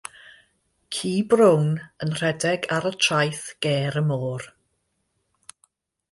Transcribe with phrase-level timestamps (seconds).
[0.95, 1.67] Ci brown
[2.05, 4.47] yn rhedeg ar y traeth ger y môr